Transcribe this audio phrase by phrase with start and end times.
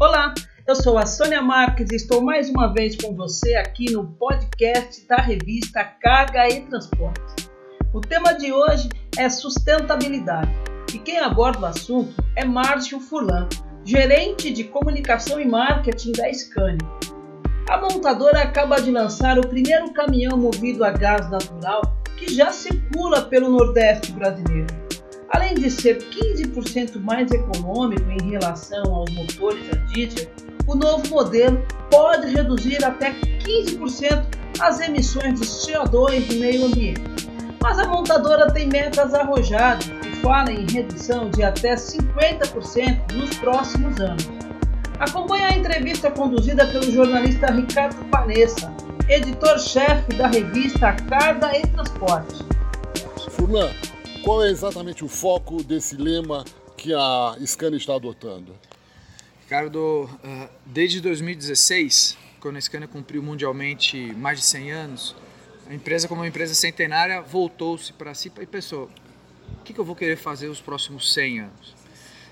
[0.00, 0.32] Olá,
[0.64, 5.04] eu sou a Sônia Marques e estou mais uma vez com você aqui no podcast
[5.08, 7.50] da revista Carga e Transporte.
[7.92, 8.88] O tema de hoje
[9.18, 10.52] é sustentabilidade
[10.94, 13.48] e quem aborda o assunto é Márcio Furlan,
[13.84, 16.78] gerente de comunicação e marketing da Scania.
[17.68, 21.82] A montadora acaba de lançar o primeiro caminhão movido a gás natural
[22.16, 24.77] que já circula pelo Nordeste brasileiro.
[25.30, 30.26] Além de ser 15% mais econômico em relação aos motores a diesel,
[30.66, 34.24] o novo modelo pode reduzir até 15%
[34.60, 37.02] as emissões de CO2 no meio ambiente.
[37.60, 44.00] Mas a montadora tem metas arrojadas e fala em redução de até 50% nos próximos
[44.00, 44.28] anos.
[44.98, 48.72] Acompanhe a entrevista conduzida pelo jornalista Ricardo Panessa,
[49.08, 52.44] editor-chefe da revista Carga e Transporte.
[53.30, 53.70] Furlan,
[54.22, 56.44] qual é exatamente o foco desse lema
[56.76, 58.54] que a Scania está adotando?
[59.42, 65.16] Ricardo, eh, desde 2016, quando a Scania cumpriu mundialmente mais de 100 anos,
[65.68, 68.90] a empresa, como uma empresa centenária, voltou-se para si e pensou:
[69.60, 71.74] o que eu vou querer fazer os próximos 100 anos?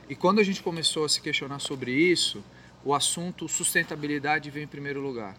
[0.08, 2.42] E quando a gente começou a se questionar sobre isso,
[2.84, 5.36] o assunto sustentabilidade veio em primeiro lugar.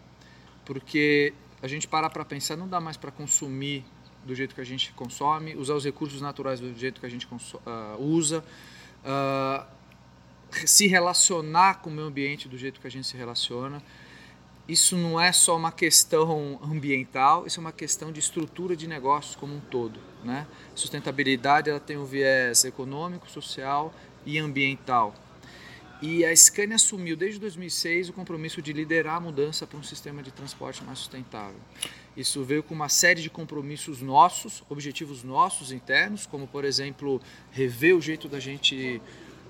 [0.66, 3.86] Porque a gente para para pensar, não dá mais para consumir
[4.26, 7.26] do jeito que a gente consome, usar os recursos naturais do jeito que a gente
[7.26, 8.44] uh, usa,
[9.04, 9.66] uh,
[10.66, 13.82] se relacionar com o meio ambiente do jeito que a gente se relaciona.
[14.68, 19.36] Isso não é só uma questão ambiental, isso é uma questão de estrutura de negócios
[19.36, 19.98] como um todo.
[20.24, 20.46] Né?
[20.76, 23.94] Sustentabilidade ela tem um viés econômico, social
[24.26, 25.16] e ambiental.
[26.02, 30.22] E a Scania assumiu desde 2006 o compromisso de liderar a mudança para um sistema
[30.22, 31.60] de transporte mais sustentável.
[32.18, 37.96] Isso veio com uma série de compromissos nossos, objetivos nossos internos, como por exemplo, rever
[37.96, 39.00] o jeito da gente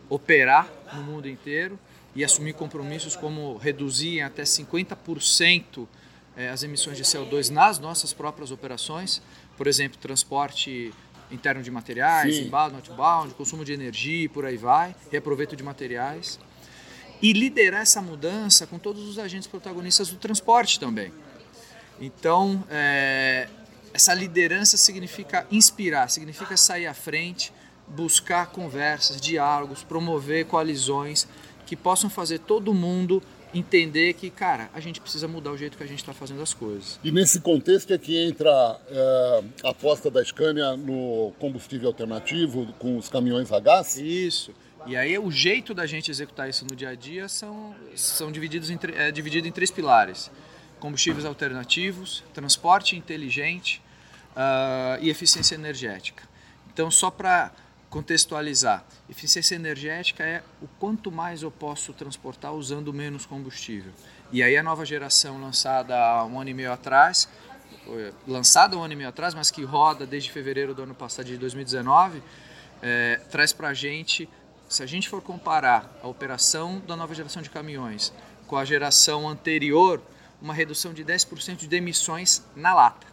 [0.09, 1.79] operar no mundo inteiro
[2.13, 5.87] e assumir compromissos como reduzir em até 50%
[6.35, 9.21] eh, as emissões de CO2 nas nossas próprias operações,
[9.55, 10.93] por exemplo, transporte
[11.31, 12.47] interno de materiais, Sim.
[12.47, 16.37] inbound, outbound, consumo de energia e por aí vai, reaproveito de materiais.
[17.21, 21.13] E liderar essa mudança com todos os agentes protagonistas do transporte também.
[21.99, 23.47] Então, é,
[23.93, 27.51] essa liderança significa inspirar, significa sair à frente,
[27.87, 31.27] buscar conversas, diálogos, promover coalizões
[31.65, 33.21] que possam fazer todo mundo
[33.53, 36.53] entender que, cara, a gente precisa mudar o jeito que a gente está fazendo as
[36.53, 36.99] coisas.
[37.03, 42.97] E nesse contexto é que entra é, a aposta da Scania no combustível alternativo com
[42.97, 43.97] os caminhões a gás?
[43.97, 44.51] Isso.
[44.85, 48.69] E aí o jeito da gente executar isso no dia a dia são, são divididos
[48.69, 50.29] em, é, dividido em três pilares.
[50.79, 53.81] Combustíveis alternativos, transporte inteligente
[54.35, 56.23] uh, e eficiência energética.
[56.71, 57.51] Então, só para
[57.89, 58.83] contextualizar.
[59.09, 63.91] Eficiência energética é o quanto mais eu posso transportar usando menos combustível.
[64.31, 67.29] E aí a nova geração lançada há um ano e meio atrás,
[68.27, 71.37] lançada um ano e meio atrás, mas que roda desde fevereiro do ano passado, de
[71.37, 72.21] 2019,
[72.81, 74.29] é, traz para a gente,
[74.67, 78.13] se a gente for comparar a operação da nova geração de caminhões
[78.45, 80.01] com a geração anterior,
[80.41, 83.07] uma redução de 10% de emissões na lata.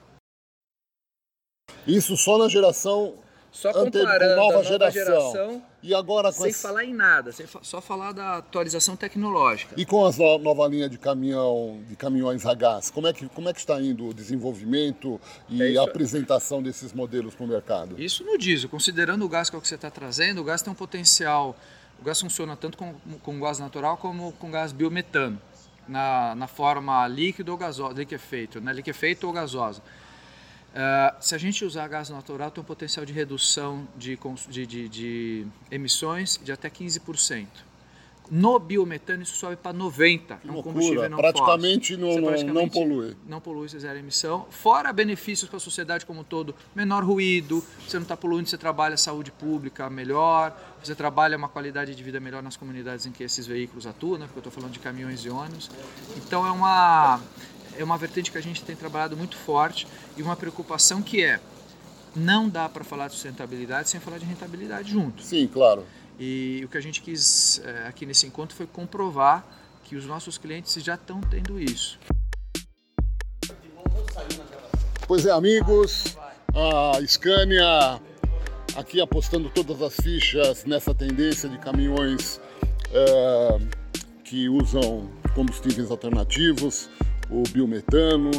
[1.86, 3.18] Isso só na geração
[3.54, 4.92] só comparando nova, a nova geração.
[4.92, 6.60] geração e agora sem esse...
[6.60, 9.76] falar em nada, sem fa só falar da atualização tecnológica.
[9.78, 13.28] E com a no nova linha de caminhão, de caminhões a gás, como é que
[13.28, 17.48] como é que está indo o desenvolvimento e é a apresentação desses modelos para o
[17.48, 17.94] mercado?
[17.96, 20.60] Isso no diesel, considerando o gás que é o que você está trazendo, o gás
[20.60, 21.54] tem um potencial,
[22.00, 22.92] o gás funciona tanto com,
[23.22, 25.40] com gás natural como com gás biometano,
[25.88, 28.72] na, na forma líquido ou gasosa, liquefeito, né?
[28.72, 29.82] liquefeito ou gasosa.
[30.74, 34.18] Uh, se a gente usar gás natural, tem um potencial de redução de,
[34.48, 37.46] de, de, de emissões de até 15%.
[38.30, 43.16] No biometano isso sobe para 90, é um combustível não praticamente não, praticamente não polui.
[43.28, 44.46] Não polui, você zero emissão.
[44.50, 48.56] Fora benefícios para a sociedade como um todo, menor ruído, você não está poluindo, você
[48.56, 53.22] trabalha saúde pública melhor, você trabalha uma qualidade de vida melhor nas comunidades em que
[53.22, 54.24] esses veículos atuam, né?
[54.26, 55.70] porque eu estou falando de caminhões e ônibus.
[56.16, 57.20] Então é uma
[57.76, 59.86] é uma vertente que a gente tem trabalhado muito forte
[60.16, 61.40] e uma preocupação que é
[62.14, 65.22] não dá para falar de sustentabilidade sem falar de rentabilidade junto.
[65.22, 65.84] Sim, claro.
[66.18, 69.44] E o que a gente quis é, aqui nesse encontro foi comprovar
[69.82, 71.98] que os nossos clientes já estão tendo isso.
[75.06, 76.16] Pois é, amigos,
[76.54, 78.00] a Scania
[78.76, 82.40] aqui apostando todas as fichas nessa tendência de caminhões
[82.92, 83.58] é,
[84.24, 86.88] que usam combustíveis alternativos,
[87.30, 88.30] o biometano,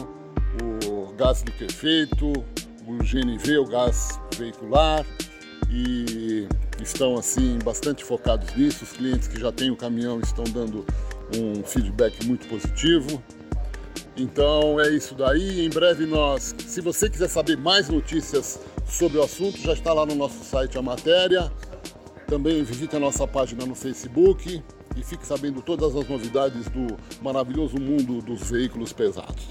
[0.88, 2.32] o gás liquefeito,
[2.88, 5.06] o GNV, o gás veicular,
[5.76, 6.48] e
[6.82, 8.86] estão assim bastante focados nisso.
[8.86, 10.86] Os clientes que já têm o caminhão estão dando
[11.36, 13.22] um feedback muito positivo.
[14.16, 15.66] Então é isso daí.
[15.66, 18.58] Em breve nós, se você quiser saber mais notícias
[18.88, 21.52] sobre o assunto, já está lá no nosso site a matéria.
[22.26, 24.64] Também visite a nossa página no Facebook
[24.96, 29.44] e fique sabendo todas as novidades do maravilhoso mundo dos veículos pesados.